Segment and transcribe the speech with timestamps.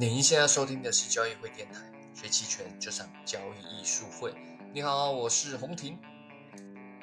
[0.00, 1.82] 您现在收听的是交易会电台，
[2.14, 4.32] 学期权就上交易艺术会。
[4.72, 5.98] 你好，我是洪婷。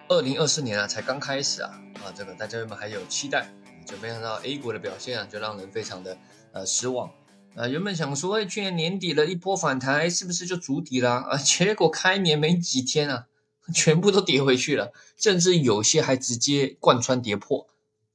[0.08, 3.54] 二零二四年啊，才刚开始啊，啊，这个大家有没有还有期待？
[3.86, 6.18] 就没想到 A 股的表现啊，就让人非常的
[6.54, 7.12] 呃失望。
[7.56, 11.18] 啊，原本想说，哎，去年年底了一波反弹，是不是就筑底了？
[11.18, 13.28] 啊，结果开年没几天啊，
[13.72, 17.68] 全部都跌回去了，甚至有些还直接贯穿跌破。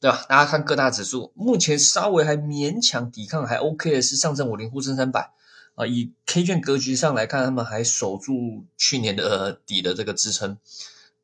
[0.02, 0.26] 对吧？
[0.28, 5.32] 大家看各大指数，目前稍微还勉强抵抗，还 OK 的是上证五零、沪深三百
[5.76, 5.86] 啊。
[5.86, 10.58] 以 K 线格局上来看，他们还守住去年的底的这个支撑。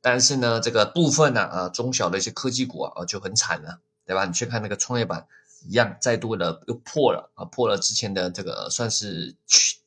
[0.00, 4.24] 但是呢，这个部分呢啊，中小的一些科技股啊就很惨了，对吧？
[4.26, 5.26] 你去看那个创业板，
[5.66, 9.34] 一样再度的又破了啊，破了之前的这个算是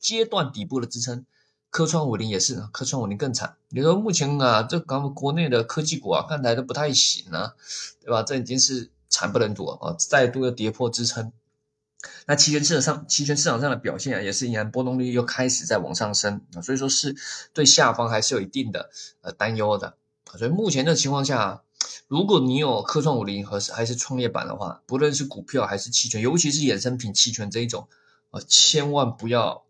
[0.00, 1.24] 阶段底部的支撑。
[1.72, 3.56] 科创五零也是，科创五零更惨。
[3.70, 7.54] 你说目前啊，这咱们国内的科技股啊，看来都不太行啊，
[8.04, 8.22] 对吧？
[8.22, 11.32] 这已经是惨不忍睹啊，再度又跌破支撑。
[12.26, 17.16] 那期权市场上，期权市场上的表现啊，也是依然波动率又开始在往上升啊，所以说是
[17.54, 18.90] 对下方还是有一定的
[19.22, 19.94] 呃担忧的。
[20.36, 21.62] 所以目前的情况下，
[22.06, 27.88] 如果你有科创五零和还是创业板的话，不论是股票还是期权，尤其是衍生品期权这一种，
[28.30, 29.64] 呃，千万不要。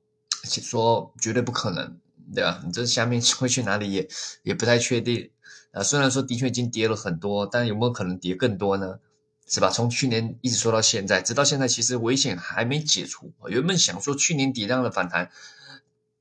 [0.44, 1.98] 说绝对不可能，
[2.34, 2.62] 对吧？
[2.64, 4.08] 你这下面 会去哪里也
[4.42, 5.30] 也不太确定。
[5.72, 8.98] 啊，虽然说的确已经跌了很多，但有没有可能跌更多呢？
[9.48, 9.70] 是吧？
[9.70, 13.32] 从去年一直说到现在，直到现在，其实危险还没解除。
[13.48, 15.30] 原本想说去年底这样的反弹，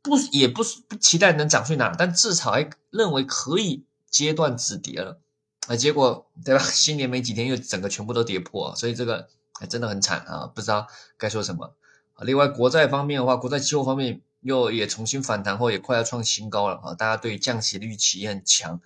[0.02, 5.20] 不也不是不期待能涨去哪，但至少还认为可以阶段止跌了。
[5.68, 6.64] 啊，结果对吧？
[6.64, 10.48] 新年没几天又整个全部都跌破，所以这个还真的很惨啊！
[10.48, 11.76] 不知道该说什么。
[12.14, 16.94] 啊另外，国债方面的话，国债期货方面又也重新反弹后，也快要创新高了啊！
[16.94, 18.80] 大家对降息的预期也很强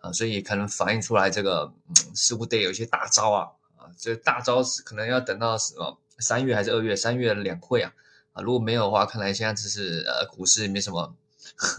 [0.00, 1.72] 啊，所以可能反映出来这个
[2.14, 3.90] 似乎得有一些大招啊啊！
[3.98, 6.94] 这大招是可能要等到什么三月还是二月？
[6.94, 7.92] 三月两会啊
[8.32, 8.42] 啊！
[8.42, 11.14] 如果没有的话，看来现在只是呃股市没什么，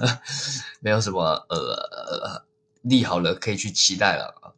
[0.79, 2.45] 没有什么呃
[2.81, 4.51] 利好了可以去期待了啊！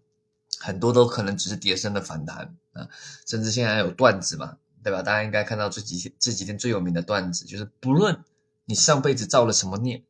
[0.60, 2.88] 很多都可能只是跌升的反弹啊，
[3.26, 4.58] 甚至现在还有段子嘛。
[4.84, 5.02] 对吧？
[5.02, 8.24] 大家应该看到这几天这几天最有名的段子，就是不论
[8.66, 10.04] 你上辈子造了什么孽，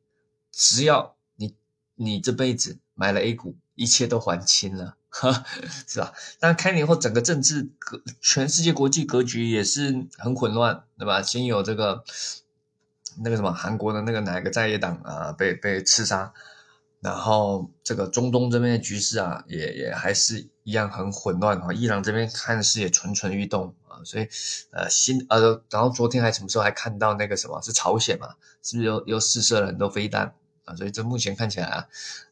[0.52, 1.56] 只要你
[1.96, 4.96] 你这辈子买了 A 股，一切都还清了，
[5.88, 6.14] 是吧？
[6.40, 11.22] 但开年后整个政治格，全世界国际格局也是很混乱，对吧？
[11.22, 12.04] 先有这个
[13.24, 16.32] 那个什么韩国的那个哪个在野党啊被被刺杀，
[17.00, 23.74] 然后这个中东这边的局势啊也也还是一样很混乱啊，伊朗这边看似也蠢蠢欲动。
[24.04, 24.28] 所以，
[24.72, 28.30] 呃，新呃，然后昨天还什么时候还看到那个什么是朝鲜嘛？
[28.62, 30.34] 是不是又又试射了很多飞弹
[30.66, 30.76] 啊？
[30.76, 31.88] 所以这目前看起来啊，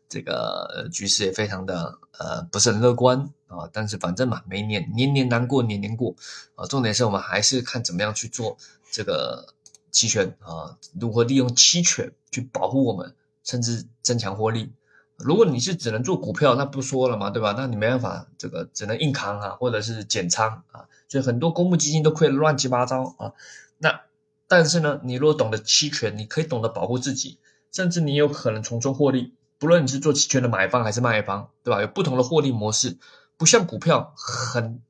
[0.10, 3.70] 这个局势也非常的呃不是很乐观啊。
[3.72, 6.16] 但是反正嘛，每年年年难过年年过
[6.56, 6.66] 啊。
[6.66, 8.58] 重点是我们还是看怎么样去做
[8.92, 9.54] 这个
[9.92, 14.72] 期权啊，如何利用期权去保护我们，甚至增强获利。
[15.18, 17.56] 如果你是只能做股票，那不说了嘛，对吧？
[17.58, 20.86] 那你没办法，这个只能硬扛啊，或者是减仓啊。
[21.10, 23.34] 所以很多公募基金都亏得乱七八糟啊。
[23.80, 24.02] 那
[24.48, 27.40] 但是呢，你如果懂得期权，你可以懂得保护自己，
[27.72, 29.34] 甚至你有可能从中获利。
[29.60, 31.82] 不论你是做期权的买方还是卖方，对吧？
[31.82, 32.98] 有不同的获利模式，
[33.38, 34.82] 不像股票很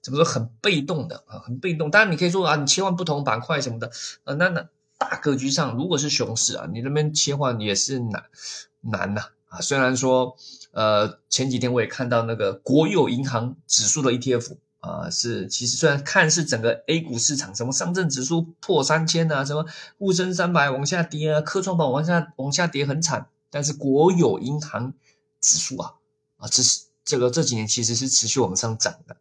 [0.00, 1.92] 怎么说很被动的啊，很被动。
[1.92, 3.92] 当然你可以说啊，你切换不同板块什么的
[4.24, 4.68] 呃，那那
[4.98, 8.24] 大格局上如果是熊市啊，你那边切换也是难
[8.80, 9.26] 难呐。
[9.60, 10.36] 虽然说，
[10.72, 19.66] 呃，前几天我也看到那个国有银行指数的 ETF 啊，是其实虽然看是整个 A 股市场，什么上证指数破三千啊，什么
[19.98, 24.94] 沪深三百往下跌啊，科创板往下往下跌很惨，但是国有银行
[25.40, 25.94] 指数啊，
[26.36, 29.16] 啊，这是这个这几年其实是持续往上涨的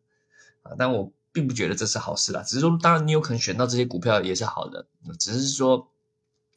[0.63, 4.85] 啊，但我并不觉得这是好事啦，只是说，当然你有可能选到这些股票也是好的，
[5.19, 5.87] 只是说，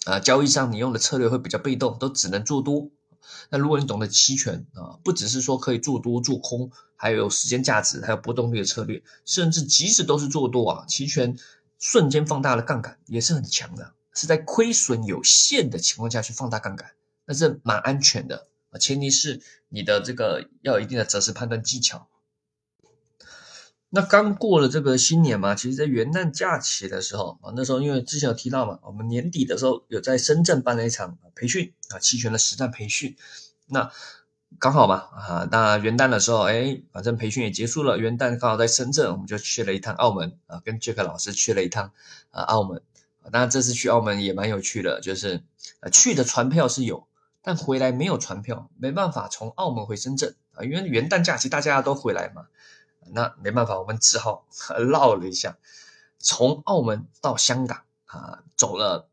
[0.04, 2.90] 啊，交易上你用的策略会比较被动，都只能做多。
[3.50, 11.36] 那如果你懂得期权啊，不只是说可以做多做空，还有时间价值，还有波动率的策略，甚至即使都是做多啊，期权
[11.78, 16.92] 瞬间放大了杠杆也是很强的，是在亏损有限的情况下去放大杠杆，
[17.24, 22.08] 那是蛮安全的啊，前提是你的这个要有一定的择时判断技巧。
[23.90, 33.16] 那刚过了这个新年嘛，其实，在元旦假期的时候啊，那时候因为之前有提到嘛，我们年底的时候有在深圳办了一场培训啊，期权的实战培训。
[33.66, 33.90] 那
[34.58, 41.92] 刚好嘛啊，那元旦的时候，哎，反正培训也结束了，元旦刚好在深圳，我们就去了一趟澳门啊，跟杰克老师去了一趟
[42.30, 42.82] 啊澳门。
[43.32, 45.42] 那这次去澳门也蛮有趣的，就是
[45.80, 47.06] 呃去的船票是有，
[47.42, 52.48] 但回来没有船票，没办法从澳门回深圳啊，因为元旦假期大家都回来嘛。
[53.12, 54.46] 那没办法，我们只好
[54.90, 55.56] 绕了一下，
[56.18, 59.08] 从澳门到香港啊走了，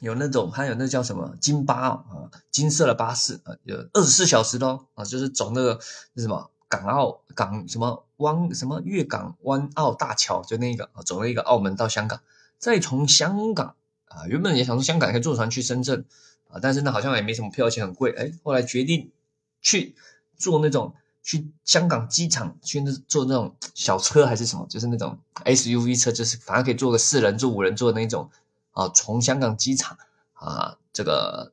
[0.00, 5.78] 有那种还有那叫什么金巴啊，金色的巴士啊，有二十四小时的哦啊，就是走那个
[6.14, 12.20] 那什么港澳港什么湾什么粤港湾澳大桥，就那个啊，走了一个澳门到香港，
[12.58, 13.76] 再从香港
[14.06, 16.04] 啊，原本也想从香港可以坐船去深圳
[16.48, 19.12] 啊，但是呢好像也没什么票钱很贵，哎，后来决定
[19.60, 19.94] 去
[20.36, 20.94] 坐那种。
[21.22, 28.28] 去香港机场去那坐那种小车还是什么，就是那种 SUV 车，就是反正可以坐个四人坐、五人坐的那种
[28.72, 28.88] 啊。
[28.88, 29.96] 从香港机场
[30.34, 31.52] 啊，这个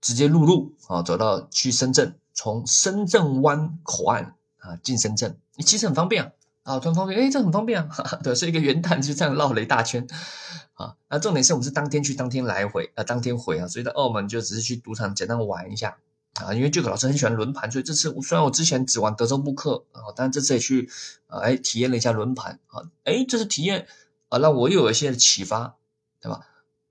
[0.00, 6.32] 直接陆路啊，走到去深圳，从深圳湾口岸啊进深圳，你其实很方便啊，
[6.62, 10.06] 啊，很方便，哎，这很方便啊， 哈哈对，是一个元旦就这样绕了一大圈
[10.74, 10.94] 啊。
[11.08, 15.96] 那重点是我们是当天去，当天来回啊，当天回啊，所以在澳门就只是去赌场简单玩一下。
[16.34, 20.90] 啊，因为这个老师很喜欢轮盘，所以这次虽然我之前只玩德州扑克啊，但这次也去
[21.28, 23.86] 啊，哎，体验了一下轮盘啊，哎，这次体验
[24.30, 25.76] 啊，让我又有一些启发，
[26.20, 26.40] 对吧？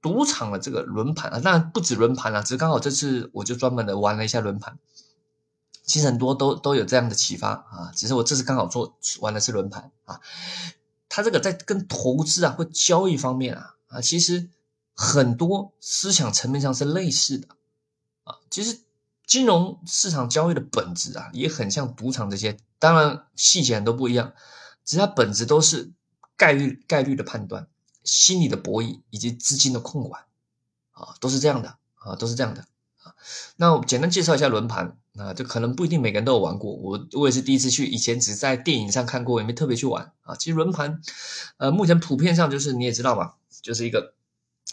[0.01, 4.79] 赌场的这个轮盘啊，当然不止轮盘啊，只是刚好这次我就专门的玩了一下轮盘，
[5.83, 10.21] 其实很多都都有这样的启发啊，只是我这次刚好做玩的是轮盘啊，
[11.09, 14.47] 它这个在跟投资啊或交易方面啊啊，其实
[14.93, 17.49] 很多思想层面上是类似的
[18.23, 18.79] 啊，其实。
[19.25, 24.33] 金融市场交易的本质啊，也很像赌场这些，当然细节很多不一样，
[24.83, 25.91] 只是它本质都是
[26.35, 27.67] 概率概率的判断、
[28.03, 30.23] 心理的博弈以及资金的控管
[30.91, 32.65] 啊，都是这样的啊，都是这样的
[33.01, 33.15] 啊。
[33.55, 40.35] 那我简单介绍一下轮盘啊，这可能不一定每个人都有玩过，我我也是第一次去，以前只在电影上看过，也没特别去玩啊。
[40.35, 41.01] 其实轮盘，
[41.57, 44.13] 呃，目前普遍上就是你也知道嘛，就是一个。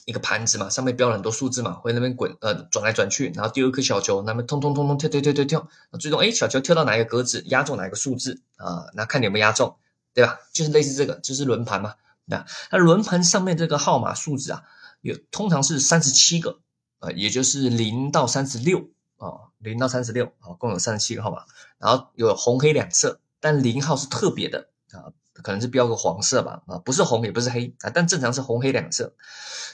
[0.06, 8.86] 一个盘子嘛，上面标了很多数字嘛，会那边滚，呃，转来转去，然后丢一颗小球，那么通通通通跳跳跳跳跳，最终哎，小球跳到哪一个格子，压中哪一个数字啊？
[8.94, 9.76] 那看你有没有压中，
[10.14, 10.38] 对吧？
[10.52, 11.94] 就是类似这个，就是轮盘嘛。
[12.24, 14.62] 那那轮盘上面这个号码数字啊，
[15.00, 16.60] 有通常是三十七个，
[17.00, 21.44] 啊，也就是零到三十六啊，零到三十六啊，共有三十七个号码，
[21.78, 25.12] 然后有红黑两色，但零号是特别的啊。
[25.42, 29.14] 可能是标个黄色吧，啊，不是红也不是黑啊，但正常是红黑两色。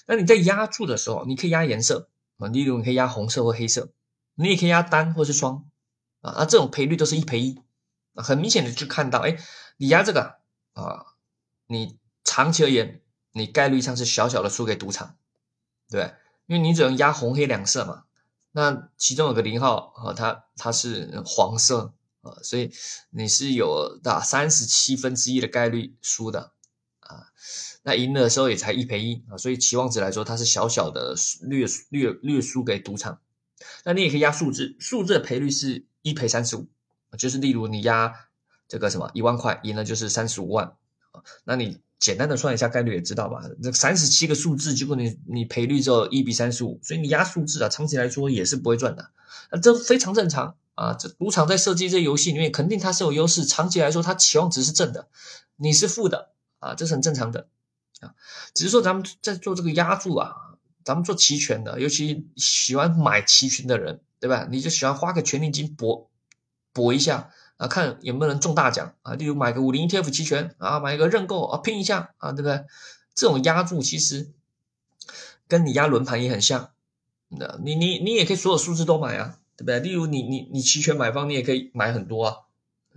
[0.07, 2.09] 那你在压注的时候，你可以压颜色
[2.39, 3.91] 啊，例如你可以压红色或黑色，
[4.35, 5.65] 你也可以压单或是双
[6.21, 7.61] 啊，那这种赔率都是一赔一
[8.15, 9.37] 啊，很明显的就看到，哎，
[9.77, 10.37] 你压这个
[10.75, 11.07] 啊，
[11.67, 13.03] 你长期而言，
[13.33, 15.17] 你概率上是小小的输给赌场，
[15.91, 16.15] 对，
[16.47, 18.05] 因为你只能压红黑两色嘛，
[18.53, 21.93] 那其中有个零号啊，它它是黄色。
[22.43, 22.73] 所以
[23.11, 26.53] 你是有打三十七分之一的概率输的
[27.01, 27.27] 啊，
[27.83, 33.21] 那赢的时候也才一赔一啊，所以期望值来说它是小小的略略略输给赌场。
[33.85, 36.67] 那你也可以压数字，数字的赔率是一赔三十五，
[37.17, 38.13] 就是例如你压
[38.69, 40.77] 这个什么一万块，赢了就是三十五万
[41.13, 41.23] 啊。
[41.45, 43.43] 那你简单的算一下概率也知道吧？
[43.63, 49.11] 这三十七个数字，结果你你赔率只有一比三十五，所以你压数字啊，长期来说也是不会赚的，
[49.51, 50.57] 那这非常正常。
[50.77, 53.45] 啊，这赌场在设计这游戏里面，肯定它是有优势。
[53.45, 55.09] 长期来说，它期望值是正的，
[55.57, 56.31] 你是负的
[56.61, 57.49] 啊，这是很正常的
[58.01, 58.15] 啊。
[58.55, 60.37] 只是说咱们在做这个压注啊，
[60.85, 64.47] 咱们做期权的，尤其喜欢买期权的人，对吧？
[64.51, 66.11] 你就喜欢花个权利金搏
[66.75, 69.15] 搏一下啊，看有没有人中大奖啊。
[69.15, 72.67] 例如买个五零 ETF 期权啊，买一个认购啊，拼一下啊，对不对？
[73.15, 74.31] 这种压注其实
[75.49, 76.73] 跟你压轮盘也很像。
[77.29, 79.39] 那你你你也可以所有数字都买啊。
[79.57, 79.81] 对不对？
[79.81, 82.37] 例如你你你期权买方，你也可以买很多啊。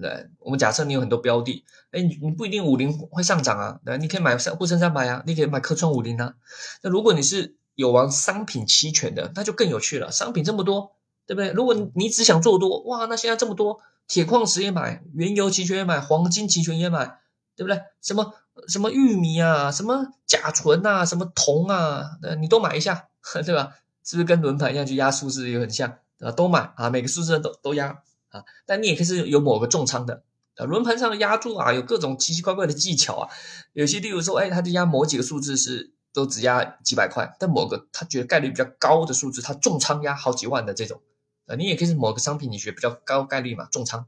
[0.01, 3.79] 对，我们假设你有很多标的，哎，你你不一定五零会上涨啊。
[3.83, 6.35] 对，你可以买沪深三百啊，你可以买科创五零啊。
[6.81, 10.11] 那如果你是有玩商品期权的，那就更有趣了。
[10.11, 10.93] 商品这么多，
[11.25, 11.51] 对不对？
[11.51, 17.19] 如果你只想做多，哇，那现在这么多，铁矿石也买，原油期权也买，黄金期权也买，
[17.57, 17.81] 对不对？
[18.01, 18.33] 什么
[18.69, 22.05] 什么玉米啊，什么甲醇啊，什么铜啊，
[22.39, 23.09] 你都买一下，
[23.45, 23.73] 对吧？
[24.03, 25.97] 是不是跟轮盘一样，去压数字也很像？
[26.19, 30.23] 啊，都买啊，每个数字都都压啊，但你也可以是有某个重仓的
[30.55, 30.65] 啊。
[30.65, 33.29] 轮盘上的压注啊，有各种奇奇怪怪的技巧啊。
[33.73, 41.01] 有些例如说，哎，他就压某几个数字是都只压几百块，但某个他觉得概率比较高的数字，他重仓压好几万的这种
[41.45, 41.55] 啊。
[41.55, 44.05] 你也可以是某个商品，你学比较高概率嘛，重仓，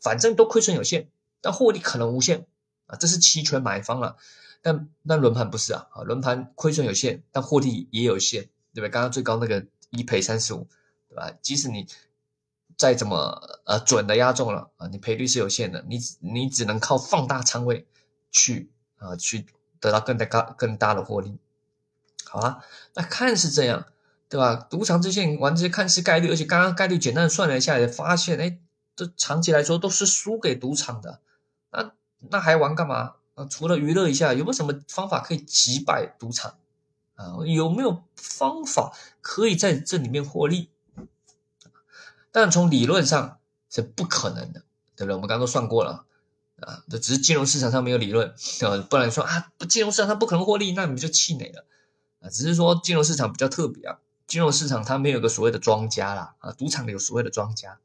[0.00, 1.08] 反正都亏损有限，
[1.40, 2.46] 但获利可能无限
[2.86, 2.96] 啊。
[2.96, 4.16] 这是期权买方了，
[4.60, 8.88] 但但轮盘不是啊啊，轮盘亏损有限，但获利也有限，对吧？
[8.90, 10.68] 刚刚最高那个一赔三十五。
[11.18, 11.86] 啊，即使你
[12.76, 17.86] 再怎么呃准的压中了啊，你赔率是有限的，你你只能靠放大仓位
[18.30, 19.46] 去啊去
[19.80, 21.38] 得到更大高更大的获利。
[22.24, 23.86] 好啊，那看是这样，
[24.28, 24.54] 对吧？
[24.56, 28.58] 赌场这些玩这些看似概率，而且刚刚概率简单的算了一下，也发现哎，
[28.94, 31.20] 这长期来说都是输给赌场的。
[31.70, 31.92] 那
[32.30, 33.14] 那还玩干嘛？
[33.36, 36.58] 啊，除了娱乐一下，有没有什么方法可以击败赌场？
[37.14, 37.36] 啊？
[37.46, 40.70] 有没有方法可以在这里面获利？
[42.38, 43.38] 但从理论上
[43.70, 44.62] 是不可能的，
[44.94, 45.14] 对不对？
[45.14, 46.04] 我们刚刚都算过了
[46.60, 51.64] 啊，这只是金融市场上没有理论啊，不然说啊，金融市场上不可能获利，那你们就气馁了
[52.20, 52.28] 啊。
[52.28, 57.78] 只是说金融市场比较特别啊，金融市场它没有个所谓的庄家啦啊，赌场里有所谓的庄家，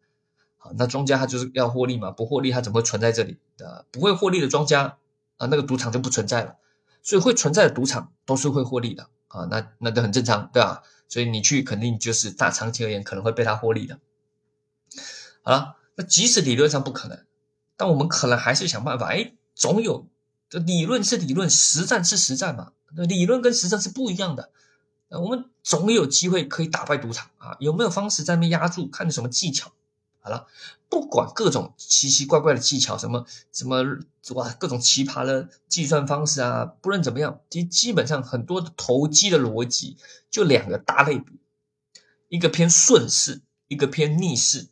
[0.57, 3.85] 好，那庄家他就是要获利嘛，不获利他怎么会存在这里的？
[3.89, 4.97] 不会获利的庄家
[5.37, 6.57] 啊，那个赌场就不存在了，
[7.01, 10.83] 所以会存在的赌场都是会获利的啊，那那都很正常，对吧？
[11.07, 13.97] 所以你去肯定就是大长期而言可能会被他获利的。
[15.43, 17.25] 好了，那即使理论上不可能，
[17.77, 19.07] 但我们可能还是想办法。
[19.07, 20.07] 哎，总有
[20.49, 22.73] 这理论是理论，实战是实战嘛。
[22.95, 24.51] 那理论跟实战是不一样的。
[25.09, 27.57] 我们总有机会可以打败赌场啊！
[27.59, 28.87] 有没有方式在那边压住？
[28.87, 29.73] 看你什么技巧。
[30.21, 30.47] 好了，
[30.87, 33.83] 不管各种奇奇怪怪的技巧，什么什么
[34.35, 39.97] 哇，各种奇葩的计算方式啊，不论怎么样，基基本上很多的投机的逻辑
[40.29, 41.39] 就两个大类比，
[42.29, 44.67] 一个偏顺势，一个偏逆势。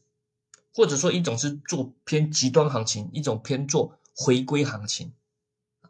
[0.74, 5.14] 或者说，一种是做偏极端行情，一种偏做回归行情
[5.82, 5.90] 啊。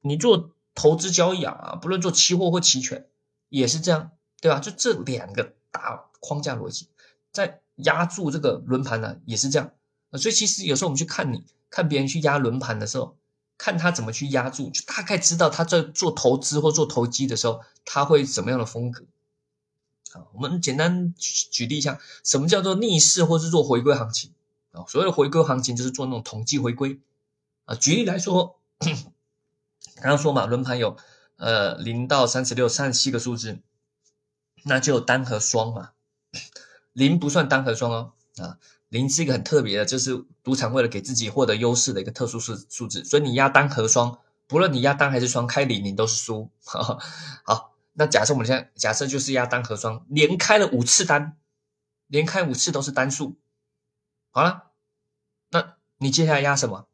[0.00, 3.06] 你做投资交易啊，不论做期货或期权，
[3.48, 4.58] 也是这样，对吧？
[4.60, 6.88] 就这两个大框架逻辑，
[7.32, 9.72] 在压住这个轮盘呢，也是这样。
[10.12, 13.16] 所以其实有时候我们去看你看别人去压轮盘的时候，
[13.56, 19.04] 看他怎么去压住，就大概知道他在做投资或做投机的时候，他会什么样的风格。
[20.14, 24.32] 啊，我们简单举举例一下，什么叫做逆势或是做回归行情
[24.72, 24.84] 啊？
[24.88, 26.98] 所谓的回归行情就是做那种统计回归
[27.66, 27.74] 啊。
[27.74, 28.58] 举例来说，
[29.96, 30.96] 刚刚说嘛，轮盘有
[31.36, 33.58] 呃零到三十六、三十七个数字，
[34.64, 35.90] 那就单和双嘛。
[36.94, 46.50] 零不算单和双哦啊，零是一个很特别的，就是赌场为了给自己获得优势的一个特殊数数字，所以你压单和双，不论你压单还是双，开零你都是输。
[47.44, 47.67] 好。
[47.98, 51.36] 那假设我们现在假设就是压单和双，连开了五次单，
[52.06, 53.36] 连开五次都是单数，
[54.30, 54.70] 好了，
[55.50, 56.86] 那你接下来压什么？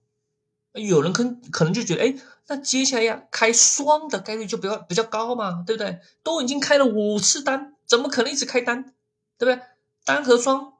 [0.72, 6.00] 有人可可能就觉得，哎，那接下来压开双的概率就比较比较高嘛，对不对？
[6.22, 8.94] 都已经开了五次单，怎么可能一直开单？
[9.36, 9.60] 对不对？
[10.06, 10.72] 单和双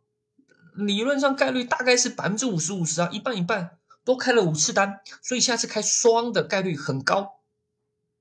[0.72, 7.42] 理论上概率大概是百分之五十五十啊，一半一半，都开了五次单，所以下次开双的概率很高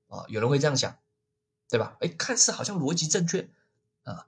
[0.08, 0.98] 啊，有人会这样想。
[1.68, 1.96] 对吧？
[2.00, 3.48] 哎，看似好像逻辑正确
[4.04, 4.26] 啊，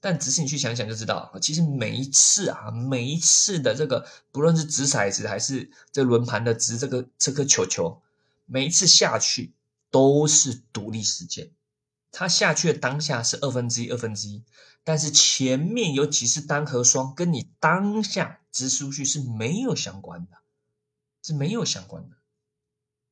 [0.00, 8.00] 但仔细你去想想就知道，其实每一次啊，每一次的这个，不论是掷骰子还是这轮盘的掷这个这颗球球，
[8.46, 9.52] 每一次下去
[9.90, 11.50] 都是独立事件。
[12.12, 14.42] 它下去的当下是二分之一，二分之一，
[14.84, 20.38] 但是前面有几次单和双，跟你当下掷出去是没有相关的，
[21.22, 22.16] 是没有相关的。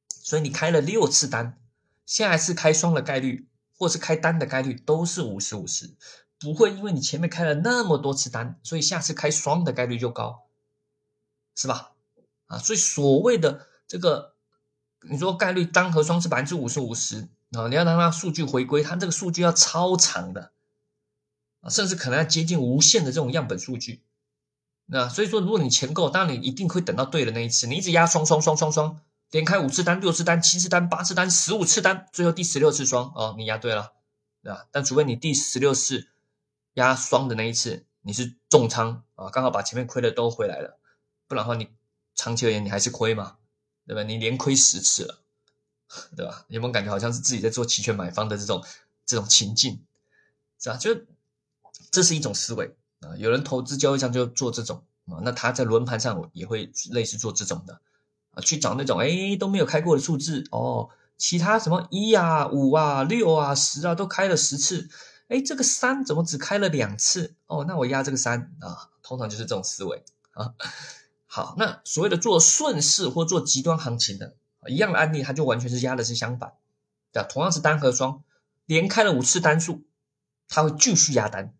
[0.09, 1.59] 所以你开了六次单，
[2.07, 3.47] 下一次开双的概率。
[3.85, 5.95] 或是开单的概率都是五十五十，
[6.41, 10.47] 不会因为你前面开了那么多次单，所以下次开双的概率就高，
[11.55, 11.93] 是吧？
[12.47, 14.37] 啊，所以所谓的这个，
[15.03, 20.53] 你说概率单和双是百分之五十五十啊，你要让它数据回归，它这个数据要超长的
[21.61, 24.01] 啊，甚至可能要接近无限的这种样本数据。
[24.87, 29.03] 那所以说，如果你钱够，当然你一定会等到对的那一次，你一直压双双双双双。
[29.35, 33.93] 连开五次单、六次单、七次单、八次单、十五次单，最后第十六次双哦，你压对了，
[34.45, 34.69] 对吧？
[34.71, 36.07] 但除非你第十六次
[36.75, 40.79] 压双的那一次你是重仓啊，刚好把前面亏的都回来了，
[41.27, 41.69] 不然的话你
[42.15, 43.39] 长期而言你还是亏嘛，
[43.89, 44.05] 对吧？
[44.05, 45.19] 你连亏十次了，
[46.17, 46.45] 对吧？
[46.47, 48.65] 有没有感觉好像是自己在做期权买方的这种
[49.05, 49.85] 这种情境，
[50.61, 50.77] 是吧？
[50.77, 50.97] 就
[51.91, 57.81] 这是一种思维啊，有人投资交易上就做这种啊，那他在轮盘上也会类似做这种的。
[58.35, 64.89] 啊，去找那种哎都没有开过的数字哦，其他什么一啊、五啊、六啊、十啊都开了十次，
[65.29, 67.35] 哎，这个三怎么只开了两次？
[67.47, 70.55] 哦，那我压这个三啊，通常就是这种思维啊。
[71.27, 74.37] 好，那所谓的做顺势或做极端行情的
[74.69, 76.53] 一样的案例，它就完全是压的是相反，
[77.13, 77.25] 对？
[77.29, 78.23] 同样是单和双，
[78.67, 79.83] 连开了五次单数，
[80.49, 81.55] 它会继续压单，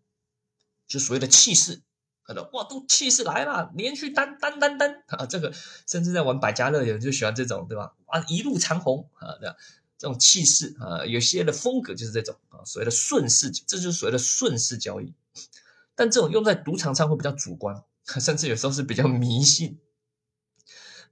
[0.87, 1.81] 就所谓的气势。
[2.25, 5.25] 可能哇，都气势来了，连续单单单单 啊！
[5.27, 5.53] 这个
[5.87, 7.93] 甚至在玩百家乐，有人就喜欢这种，对吧？
[8.07, 9.55] 啊，一路长虹啊，这样
[9.97, 15.13] 这种气势啊，有些的风格就是这种啊，所谓的顺势，这就是所谓的顺势交易。
[15.93, 17.83] 但这种用在赌场上会比较主观，
[18.19, 19.79] 甚至有时候是比较迷信。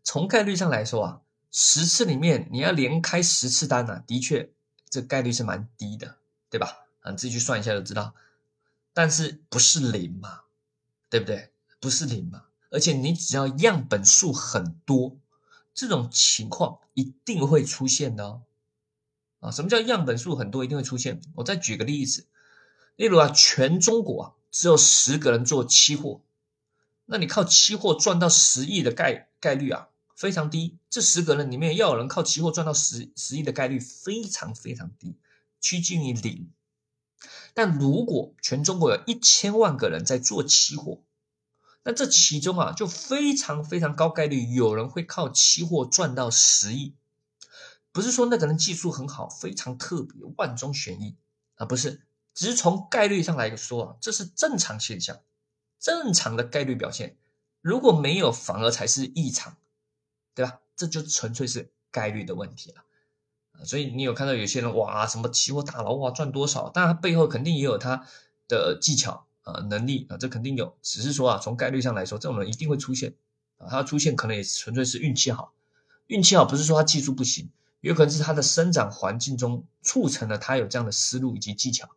[0.04, 4.52] 从概率上来说啊，十次里面你要连开十次单呢，的确
[4.90, 6.18] 这概率是蛮低的，
[6.50, 6.88] 对吧？
[7.02, 8.16] 啊，你自己去算一下就知道。
[8.94, 10.42] 但是不是零嘛？
[11.14, 11.52] 对不对？
[11.80, 12.46] 不是零嘛？
[12.72, 15.20] 而且你只要样本数很多，
[15.72, 18.42] 这种情况一定会出现的哦。
[19.40, 19.52] 啊。
[19.52, 21.22] 什么叫样本数很多一定会出现？
[21.36, 22.26] 我再举个例子，
[22.96, 26.22] 例如啊，全中国啊只有十个人做期货，
[27.06, 30.80] 那你靠期货赚到十亿的概概率啊非常低。
[30.90, 35.16] 这十个人里面要有人靠期货赚到十十亿的概率非常非常低，
[35.62, 36.50] 趋近于零。
[37.54, 41.04] 但如果全中国有一千万个人在做期货，
[41.84, 46.96] 那这其中啊，就非常非常高概率有人会靠期货赚到十亿。
[47.92, 51.16] 不是说那个人技术很好，非常特别，万中选一
[51.56, 52.02] 啊，不是，
[52.34, 55.20] 只是从概率上来说啊，这是正常现象，
[55.80, 57.18] 正常的概率表现。
[57.62, 59.58] 如果没有，反而才是异常，
[60.34, 60.60] 对吧？
[60.76, 62.84] 这就纯粹是概率的问题了。
[63.64, 66.70] 所以你有看到有些人哇，什么期货大佬哇赚多少？
[66.74, 68.06] 但他背后肯定也有他
[68.48, 70.76] 的技巧啊能力啊，这肯定有。
[70.82, 73.16] 只是说啊，从概率上来说，这种人一定会出现
[73.58, 73.68] 啊。
[73.70, 75.54] 他出现可能也纯粹是运气好，
[76.08, 77.52] 运气好不是说他技术不行，
[77.82, 81.90] 有可能是他的生长环境中促成了他有这样的思路以及技巧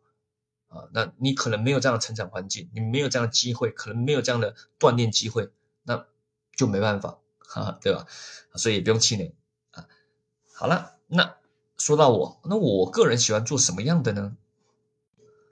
[0.68, 0.88] 啊。
[0.92, 5.50] 那你可能没有这样的成长环境，你没有这样的机会，可能没有这样的锻炼机会，
[5.82, 6.06] 那
[6.54, 8.06] 就没办法，哈，对吧？
[8.54, 9.34] 所以也不用气馁
[9.72, 9.88] 啊。
[10.54, 11.34] 好了，那。
[11.78, 14.36] 说到我，那我个人喜欢做什么样的呢？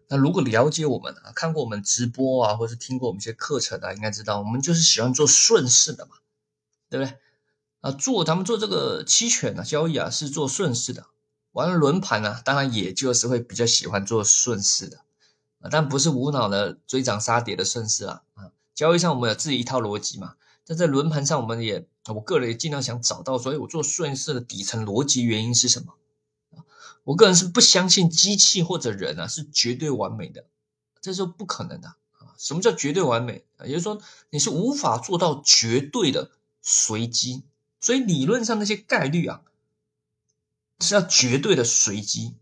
[0.09, 6.17] 那如果了解我们啊，看过我们直播啊，或者听过我们一些课程啊，应该知道我们就是喜欢做顺势的嘛，
[6.91, 7.17] 对不对？
[7.81, 11.07] 啊，做咱们做这个期权啊交易啊，是做顺势的。
[11.53, 14.99] 玩轮盘呢，当然也就是会比较喜欢做顺势的
[15.61, 18.23] 啊，但不是无脑的追涨杀跌的顺势啊。
[18.35, 20.35] 啊，交易上我们有自己一套逻辑嘛，
[20.67, 25.95] 但在轮盘上，我们也我个人也尽量想找到，所以我做顺势的底层逻辑原因是什么？
[27.05, 30.47] 我个人是不相信机器或者人啊是绝对完美的，
[31.01, 32.35] 这是不可能的啊！
[32.39, 33.45] 什么叫绝对完美？
[33.65, 36.31] 也就是说你是无法做到绝对的
[36.63, 37.45] 随机，
[37.81, 39.43] 所以理论上那些概率啊
[40.81, 42.35] 是要绝对的随机，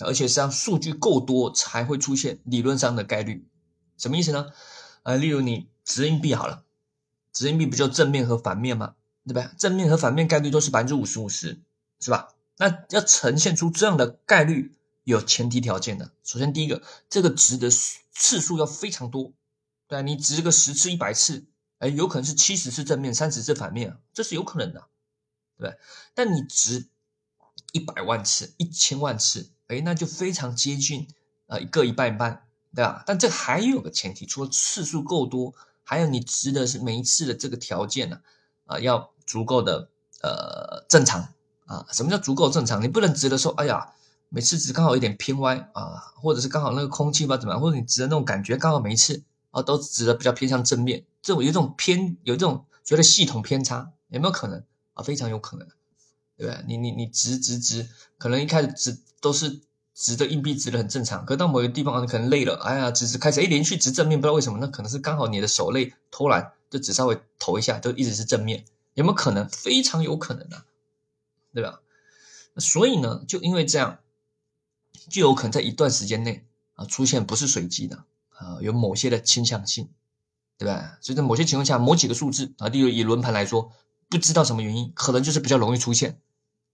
[0.00, 3.46] 而且是要数据够多才会出现理论上的概率。
[3.96, 4.52] 什么意思呢？
[5.04, 6.64] 呃，例如你掷硬币好了，
[7.32, 8.94] 掷硬币不就正面和反面吗？
[9.26, 9.52] 对吧？
[9.58, 11.60] 正面和反面概率都是百分之五十五十，
[12.00, 12.28] 是吧？
[12.58, 16.10] 那要呈现出这样的概率，有前提条件的。
[16.24, 19.32] 首先，第一个，这个值的次数要非常多，
[19.86, 21.44] 对啊你值个十次、一百次，
[21.78, 24.88] 哎，有可能是七十次正面，三十次反面啊，这是有可能的，
[25.58, 25.78] 对对？
[26.14, 26.88] 但你值
[27.72, 31.08] 一百万次、一千万次，哎，那就非常接近，
[31.48, 33.04] 呃，一个一半一半，对吧？
[33.06, 38.22] 但这还有个前提，除了次数够多，还有你值的是每一次的这个条件呢，
[38.64, 39.90] 啊，要足够的
[40.22, 41.34] 呃正常。
[41.66, 42.82] 啊，什么叫足够正常？
[42.82, 43.92] 你不能直的说，哎呀，
[44.28, 54.62] 每次直刚好有点偏歪啊，或者是刚好那个空气吧怎么样，或者你直的那种感觉刚好每一次啊都直的比较偏向正面，这种有这种偏，有这种觉得系统偏差，有没有可能
[54.94, 55.02] 啊？
[55.02, 55.66] 非常有可能，
[56.36, 56.64] 对不对？
[56.66, 59.60] 你你你直直直，可能一开始直都是
[59.94, 69.48] 直的硬币直的很正常，可到某个地方你可能累了，哎呀，直直开始哎连续直正面，不知道为什么，那可能是刚好你的手累偷懒，就只稍微投一下，就一直是正面，有没有可能？
[69.48, 70.62] 非常有可能的。
[71.56, 71.80] 对吧？
[72.58, 74.00] 所以呢，就因为这样，
[75.08, 79.88] 就有可能在一段时间内啊出现不是随机的啊，有某些的倾向性，
[80.58, 80.98] 对吧？
[81.00, 83.72] 所以在某些情况下，某几个数字啊，例如以轮盘来说，
[84.10, 86.20] 不知道什么原因，可能就是比较容易出现，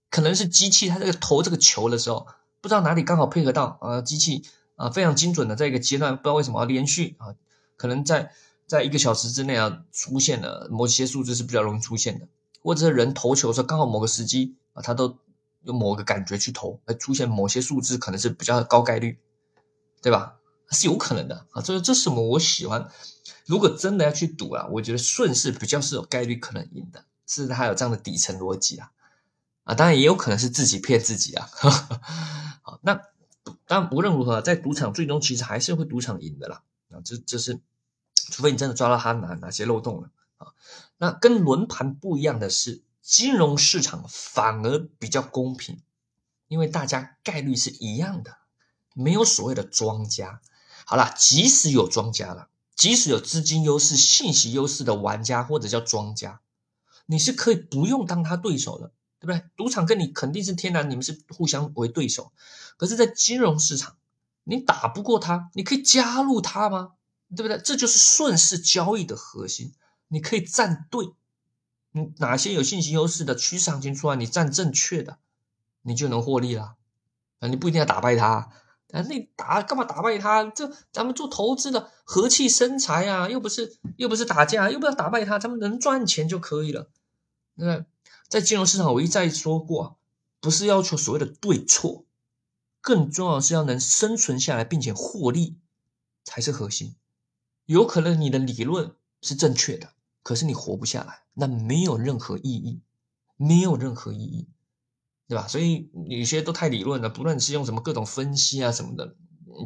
[0.09, 2.27] 可能是机器它这个投这个球的时候，
[2.59, 4.43] 不知道哪里刚好配合到啊，机器
[4.75, 7.35] 啊非常精准的在一个阶段，不知道为什么连续啊，
[7.77, 8.33] 可能在
[8.67, 12.27] 在一个小时之内啊出现了某些数字是比较容易出现的，
[12.61, 14.55] 或者是人投球的时候刚好某个时机。
[14.73, 15.17] 啊，他都
[15.61, 19.19] 用某个感觉去投，而出现某些数字可能是比较高概率，
[20.01, 20.35] 对吧？
[20.71, 21.61] 是有可能的啊。
[21.61, 22.21] 这这是什么？
[22.21, 22.89] 我喜欢。
[23.45, 28.91] 如果真的要去赌啊，我觉得顺势比较是有概率可能赢的，是它有这样的底层逻辑啊。
[29.65, 31.47] 啊，当然也有可能是自己骗自己啊。
[32.63, 33.01] 好，那
[33.67, 36.63] 当然无论如何，在赌场最终其实还是会赌场赢的啦。
[36.89, 37.59] 啊，这这是，
[38.15, 40.47] 除非你真的抓到他哪哪些漏洞了啊。
[40.97, 42.81] 那跟轮盘不一样的是。
[43.03, 45.81] 金融市场反而比较公平，
[46.47, 48.37] 因为大家概率是一样的，
[48.95, 50.41] 没有所谓的庄家。
[50.85, 56.39] 好了，即使有庄家了，即使有资金优势、信息优势的玩家或者叫庄家，
[57.05, 59.43] 你是可以不用当他对手的，对不对？
[59.57, 62.31] 赌场跟你肯定是天然，你们是互相为对手。
[62.77, 63.97] 可是，在金融市场，
[64.45, 66.93] 你打不过他，你可以加入他吗？
[67.35, 67.57] 对不对？
[67.57, 69.73] 这就是顺势交易的核心，
[70.07, 71.13] 你可以站队。
[71.93, 75.19] 你哪些有信息优势的趋势行情出来，你站正确的，
[75.83, 76.75] 你就能获利了。
[77.39, 78.51] 啊，你不一定要打败他，
[78.91, 80.43] 啊，你打干嘛打败他？
[80.45, 86.89] 这咱们做投资的和气生财啊，又不是又不是打架，又不要打败他，咱们能赚钱就可以了。
[87.55, 87.85] 那
[88.27, 89.97] 在金融市场，我一再说过，
[90.39, 92.05] 不是要求所谓的对错，
[92.81, 95.57] 更重要是要能生存下来并且获利
[96.23, 96.95] 才是核心。
[97.65, 102.81] 有可能你的理论是正确的，可是你活不下来，那没有任何意义，
[103.37, 104.47] 没有任何意义，
[105.27, 105.47] 对吧？
[105.47, 109.15] 所以有些都太理论了，不论是用什么各种分析啊什么的，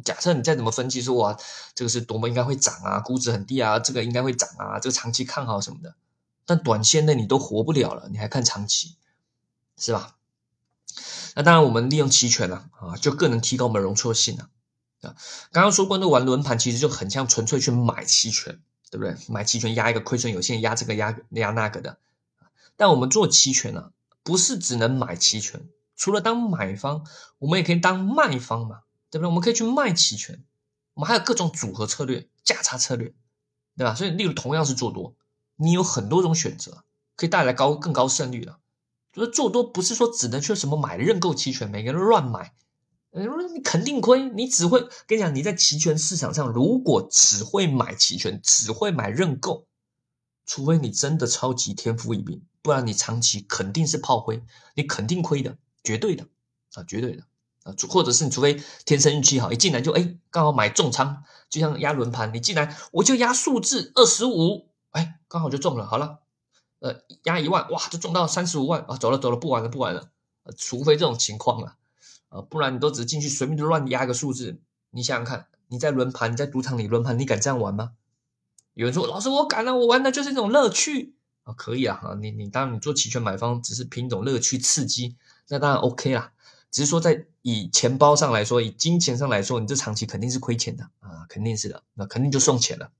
[0.03, 1.37] 假设你再怎么分析说哇，
[1.75, 5.95] 这个是多么应该会涨啊，估值很低啊，这个应该会涨啊，这个长期看好什么的，
[6.45, 8.97] 但短线内你都活不了了，你还看长期，
[9.77, 10.15] 是吧？
[11.35, 14.49] 那当然，我们利用期权呢，啊，就更能提高我们容错性了。
[15.01, 15.15] 啊，
[15.51, 19.15] 刚刚说过，那玩轮盘其实就很像纯粹去买期权，对不对？
[19.27, 21.97] 买期权压一个亏损有限，压这个压压那个的。
[22.75, 23.91] 但我们做期权呢，
[24.23, 27.05] 不是只能买期权，除了当买方，
[27.39, 29.27] 我们也可以当卖方嘛，对不对？
[29.27, 30.43] 我们可以去卖期权，
[30.93, 33.13] 我们还有各种组合策略、价差策略，
[33.75, 33.95] 对吧？
[33.95, 35.15] 所以，例如同样是做多，
[35.55, 36.83] 你有很多种选择，
[37.15, 38.59] 可以带来高更高胜率的。
[39.11, 42.53] 就是做多不是说只能去什么买认购期权，每个人乱买。
[43.17, 49.65] 你说你肯定亏，你只会跟你讲，你在期权市场上，如果只会买期权，只会买认购，
[50.45, 54.43] 除非你真的超级天赋异禀，不然你长期肯定是炮灰，
[54.75, 56.27] 你肯定亏的，绝对的
[56.73, 57.23] 啊，绝对的
[57.63, 66.19] 啊，或者是你除非天生运气好，一进来就哎刚好买重仓，就像压轮盘，你进来我就压数字二十五，哎刚好就中了，好了，
[66.79, 70.09] 呃压一万哇就中到三十五万啊，走了走了不玩了不玩了，
[70.55, 71.67] 除非这种情况了。
[71.69, 71.77] 啊，
[72.49, 74.59] 不然你都只是进去随便乱压个数字，
[74.91, 77.93] 你想想看，你在轮盘，你在赌场里轮盘，你敢这样玩吗？
[78.73, 85.15] 有人说，老师我敢啊，我玩的就是一种乐趣啊，可以啊，哈，你你当然你做期权买方只是凭一种乐趣刺激，
[85.47, 86.31] 那当然 OK 啦，
[86.69, 92.91] 只是说在以钱包上来说，以金钱上来说，你这长期肯定是亏钱的啊，肯定是的，那肯定就送钱了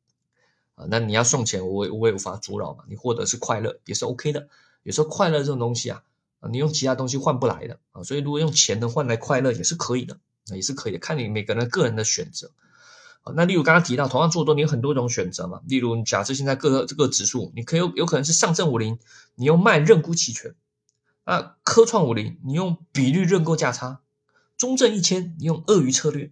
[0.76, 4.48] 啊，那你要送钱，我我也无法阻扰嘛，你获得是快乐也是 OK 的，
[4.84, 6.02] 有时候快乐这种东西啊。
[6.40, 10.20] 啊，你用其他东西换不来的啊，所以如果用钱能换来快乐也是可以的，
[10.54, 12.52] 也是可以的，看你每个人个人的选择。
[13.24, 19.00] 啊，那例如刚刚提到，同样做多你有很多种选择嘛，例如你假设现在各个这个指数，你可以有有可能是上证五零，
[19.36, 20.52] 你用卖认沽期权；
[21.26, 24.02] 啊，科创五零，你用比率认购价差；
[24.58, 26.32] 中证一千，你用鳄鱼策略，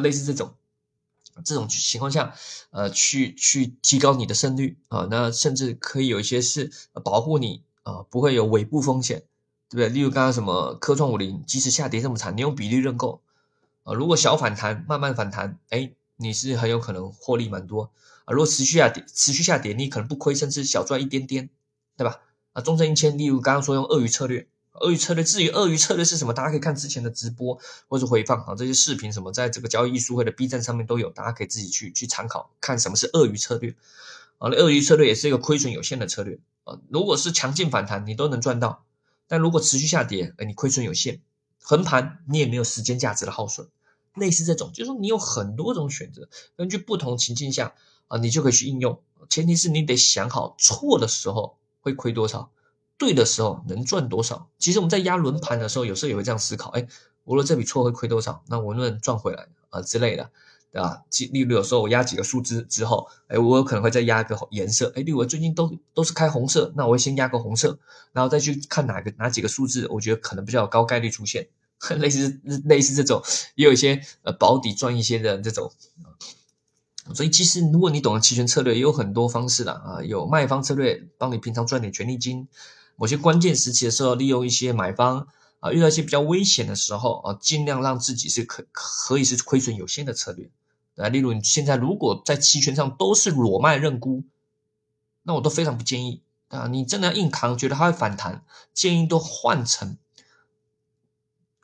[0.00, 0.54] 类似这种，
[1.44, 2.34] 这种情况下，
[2.70, 6.70] 呃，去去提高你的胜率啊，那甚至可以有一些是
[7.02, 9.24] 保护你啊，不会有尾部风险。
[9.68, 9.88] 对不对？
[9.88, 13.20] 例如刚刚什么科创五零，即使下跌这么惨，你用比例认购
[13.84, 17.90] 啊，如果小反弹，慢慢反弹，哎，你是很有可能获利蛮多
[18.24, 18.32] 啊。
[18.32, 21.50] 如果持续下跌，持续下跌，你可能不亏，甚至小赚一点点，
[21.96, 22.20] 对吧？
[22.52, 33.74] 啊，中证一千，例如刚刚说用鳄鱼策略，鳄鱼策略，至于鳄鱼策略是什么，大家可以看之前的直播或者回放啊，这些视频什么，在这个交易艺术会的 B 站上面都有，大家可以自己去去参考，看什么是鳄鱼策略
[34.38, 34.48] 啊。
[34.48, 38.85] 鳄鱼策略也是一个亏损有限的策略啊，如果是强劲反弹，你都能赚到。
[39.28, 41.20] 但如果持续下跌，哎，你亏损有限；
[41.60, 43.68] 横盘你也没有时间价值的耗损。
[44.14, 47.74] 类似这种，就是说你有很多种选择，根据不同情境下
[48.08, 49.00] 啊，你就可以去应用。
[49.28, 52.50] 前提是你得想好，错的时候会亏多少，
[52.96, 54.48] 对的时候能赚多少。
[54.58, 56.88] 其实我们在压轮盘的时候，有时候也会这样思考：哎，
[57.24, 60.30] 无论这笔错会亏多少，那我能不能赚回来啊之类的。
[60.72, 61.02] 啊，
[61.32, 67.78] 例如有时候我压几个数字之后，哎，我有可能会再压一个颜色，哎，例如我最近都都是开红色，那我会先压个红色，
[68.12, 71.48] 然后再去看哪个哪几个数字，我觉得可能比较有高概率出现，
[71.98, 73.22] 类似类似这种，
[73.54, 75.72] 也有一些呃保底赚一些的这种，
[77.14, 82.48] 所以其实如果你懂得期权策略，也有很多方式的啊，有卖方策略帮你平常赚点权利金，
[82.96, 85.28] 某些关键时期的时候利用一些买方
[85.60, 90.50] 啊，遇到一些比较危险的时候啊，尽量让自己是可可以是亏损有限的策略。
[90.96, 94.24] 啊，例如你现在如果在期权上都是裸卖认沽，
[95.22, 96.68] 那我都非常不建议啊。
[96.68, 99.98] 你真的要硬扛，觉得它会反弹，建议都换成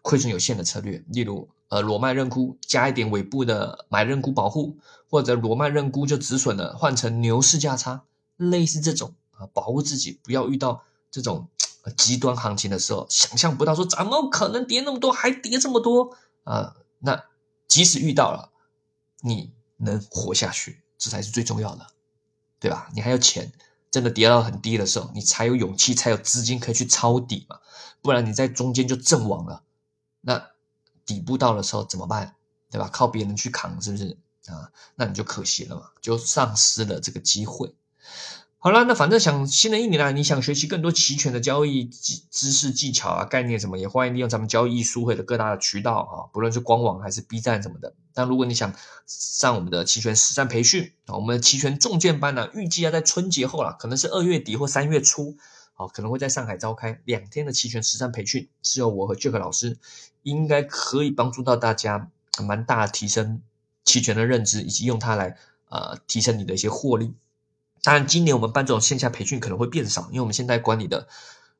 [0.02, 1.04] 亏损有限的策略。
[1.08, 4.76] 例如，呃，裸卖认沽加一点尾部的买认沽保护，
[5.08, 8.02] 或者裸卖认沽就止损了，换成牛市价差，
[8.36, 11.48] 类似这种啊，保护自己不要遇到这种
[11.90, 16.76] 极端行情的时候，想象不到说怎么可能跌那么多，还跌这么多啊？
[17.00, 17.24] 那
[17.66, 18.50] 即使遇到了。
[19.24, 21.86] 你能活下去，这才是最重要的，
[22.58, 22.90] 对吧？
[22.92, 23.52] 你还有钱，
[23.88, 27.60] 真的跌到很低的时候，你才有勇气，才有资金可以去抄底嘛。
[28.00, 29.62] 不然你在中间就阵亡了，
[30.22, 30.50] 那
[31.06, 32.34] 底部到的时候怎么办？
[32.68, 32.88] 对吧？
[32.92, 34.72] 靠别人去扛，是不是啊？
[34.96, 37.76] 那你就可惜了嘛，就丧失了这个机会。
[38.64, 47.92] 好了，那反正想新的一年啊，你想学习更多期权的交易知知识技巧啊、概念什么，也欢迎利用咱们交易书会的各大的渠道啊，不论是官网还是 B 站什么的。
[48.14, 48.72] 但如果你想
[49.04, 55.36] 上我们的期权实战培训啊，我们的期权重剑班呢，预计要在春节后了，可能是二月底或三月初
[55.74, 59.76] 好，可能会在上海召开两天的期权实战培训，是由我和 Jack 老师，
[60.22, 63.42] 应该可以帮助到大家蛮大提升
[63.84, 65.36] 期权的认知，以及用它来
[65.68, 67.12] 呃提升你的一些获利。
[67.84, 71.08] 当然，今年我们办这种线下培训可能会变少，因为我们现在管理的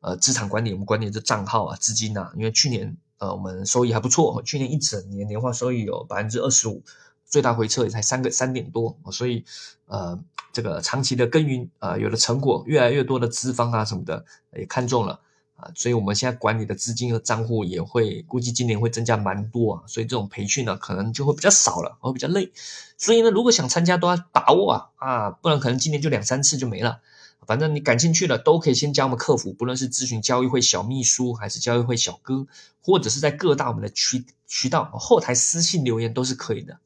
[0.01, 6.81] 呃资产管理，我们管理的账号啊、资金呐，因为去年呃我们收益还不错，去年一整年年化收益有百分之二十五，
[7.27, 9.45] 最大回撤也才三个三点多，所以
[9.87, 10.17] 呃
[10.53, 14.25] 这个长期的耕耘啊有了成果，越来越多的资方啊什么的
[14.57, 15.19] 也看中了。
[15.63, 22.51] 啊，所以我们现在管理的资金和账户也会估计今年会增加蛮多啊，所以这种培训呢可能就会比较少了，会比较累。
[22.99, 27.01] 所以呢，如果想参加都要把握啊啊，不然可能今年就两三次就没了。
[27.47, 32.47] 反正你感兴趣的都可以先加我们客服，不论是咨询交易会小秘书还是交易会小哥，
[32.83, 36.79] 或者是在各大我们的渠渠道后台私信留言都是可以的。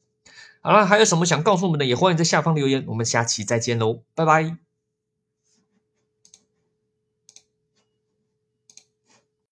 [0.61, 2.83] 好了，还有什么想告诉我们的，也欢迎在下方留言。
[2.87, 4.66] 我们下期再见喽，拜拜。